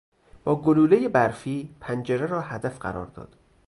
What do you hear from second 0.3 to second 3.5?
با گلولهی برفی پنجره را هدف قرار داد.